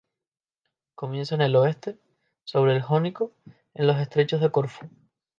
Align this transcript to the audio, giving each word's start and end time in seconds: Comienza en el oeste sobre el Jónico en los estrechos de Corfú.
Comienza 0.95 1.35
en 1.35 1.41
el 1.41 1.55
oeste 1.55 1.99
sobre 2.43 2.75
el 2.75 2.81
Jónico 2.81 3.33
en 3.75 3.85
los 3.85 3.97
estrechos 3.97 4.41
de 4.41 4.49
Corfú. 4.49 4.89